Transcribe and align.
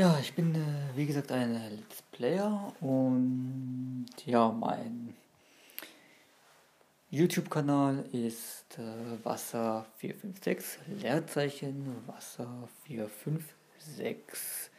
Ja, 0.00 0.18
ich 0.18 0.32
bin 0.32 0.54
äh, 0.54 0.96
wie 0.96 1.04
gesagt 1.04 1.30
ein 1.30 1.52
Let's 1.52 2.00
Player 2.10 2.72
und 2.80 4.06
ja, 4.24 4.50
mein 4.50 5.14
YouTube-Kanal 7.10 8.06
ist 8.10 8.78
äh, 8.78 9.22
Wasser 9.22 9.84
456, 9.98 11.02
Leerzeichen 11.02 11.96
Wasser 12.06 12.66
456. 12.86 14.70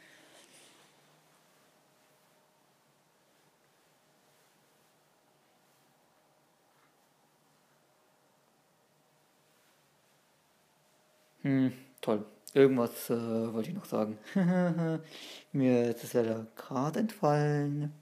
Hm, 11.42 11.72
toll. 12.02 12.26
Irgendwas 12.54 13.08
äh, 13.08 13.54
wollte 13.54 13.70
ich 13.70 13.74
noch 13.74 13.86
sagen. 13.86 14.18
Mir 15.52 15.88
ist 15.88 16.04
es 16.04 16.12
leider 16.12 16.46
gerade 16.54 17.00
entfallen. 17.00 17.94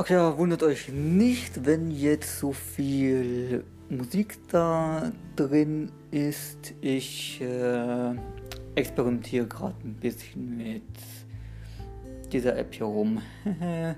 Ach 0.00 0.08
ja, 0.08 0.38
wundert 0.38 0.62
euch 0.62 0.90
nicht, 0.90 1.66
wenn 1.66 1.90
jetzt 1.90 2.38
so 2.38 2.52
viel 2.52 3.64
Musik 3.88 4.38
da 4.48 5.10
drin 5.34 5.90
ist. 6.12 6.72
Ich 6.80 7.40
äh, 7.40 8.14
experimentiere 8.76 9.48
gerade 9.48 9.74
ein 9.82 9.94
bisschen 9.94 10.56
mit 10.56 10.84
dieser 12.32 12.56
App 12.56 12.72
hier 12.72 12.86
rum. 12.86 13.20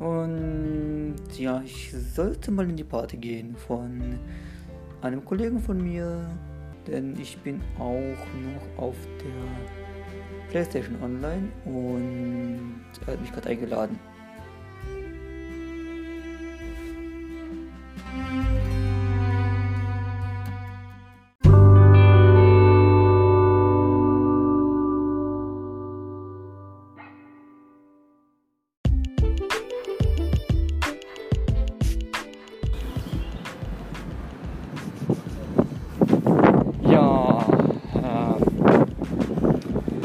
Und 0.00 1.14
ja, 1.38 1.62
ich 1.64 1.92
sollte 1.92 2.50
mal 2.50 2.68
in 2.68 2.74
die 2.74 2.82
Party 2.82 3.18
gehen 3.18 3.54
von 3.54 4.18
einem 5.00 5.24
Kollegen 5.24 5.60
von 5.60 5.80
mir, 5.80 6.28
denn 6.88 7.16
ich 7.20 7.38
bin 7.38 7.60
auch 7.78 7.92
noch 8.42 8.82
auf 8.82 8.96
der 9.20 10.50
PlayStation 10.50 11.00
Online 11.00 11.48
und 11.66 12.80
er 13.06 13.12
hat 13.12 13.20
mich 13.20 13.30
gerade 13.32 13.50
eingeladen. 13.50 14.17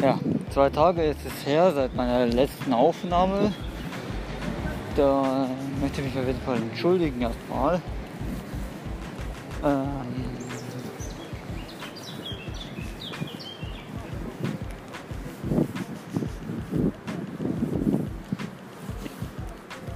Ja, 0.03 0.19
zwei 0.49 0.69
Tage 0.69 1.01
ist 1.01 1.19
es 1.25 1.47
her 1.47 1.71
seit 1.71 1.95
meiner 1.95 2.25
letzten 2.25 2.73
Aufnahme. 2.73 3.53
Da 4.97 5.47
möchte 5.79 6.01
ich 6.01 6.07
mich 6.07 6.19
auf 6.19 6.27
jeden 6.27 6.41
Fall 6.41 6.57
entschuldigen 6.57 7.21
erstmal. 7.21 7.81
Ähm 9.63 9.79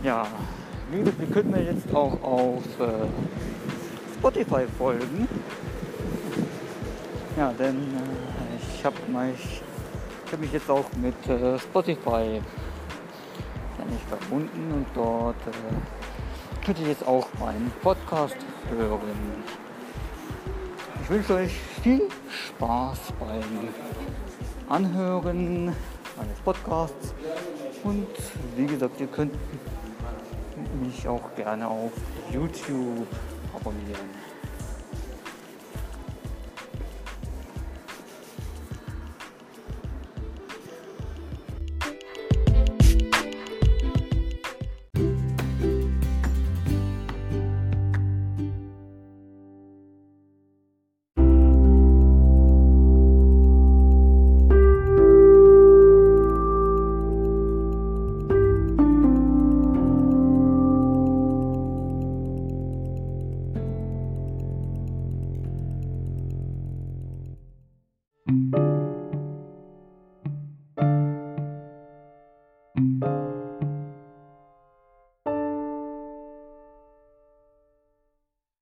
ja, 0.03 0.25
wie 0.89 0.99
gesagt, 0.99 1.19
wir 1.19 1.27
können 1.27 1.51
mir 1.51 1.63
jetzt 1.65 1.93
auch 1.93 2.23
auf 2.23 2.63
äh, 2.79 3.07
Spotify 4.17 4.63
folgen. 4.77 5.27
Ja, 7.35 7.51
denn 7.59 7.75
äh, 7.75 8.73
ich 8.73 8.85
habe 8.85 8.95
mich 9.09 9.61
habe 10.31 10.41
mich 10.41 10.53
jetzt 10.53 10.69
auch 10.69 10.85
mit 11.01 11.15
äh, 11.29 11.57
Spotify 11.59 12.41
nicht 13.89 14.03
verbunden 14.09 14.71
und 14.73 14.85
dort 14.93 15.35
äh, 15.47 16.65
könnt 16.65 16.79
ihr 16.79 16.87
jetzt 16.87 17.07
auch 17.07 17.27
meinen 17.39 17.71
Podcast 17.81 18.35
hören. 18.69 19.43
Ich 21.01 21.09
wünsche 21.09 21.35
euch 21.35 21.53
viel 21.81 22.01
Spaß 22.29 23.13
beim 23.19 23.69
Anhören 24.67 25.67
meines 26.17 26.39
Podcasts 26.43 27.13
und 27.83 28.07
wie 28.57 28.65
gesagt, 28.65 28.99
ihr 28.99 29.07
könnt 29.07 29.33
mich 30.81 31.07
auch 31.07 31.33
gerne 31.35 31.67
auf 31.67 31.93
YouTube 32.31 33.07
abonnieren. 33.55 34.36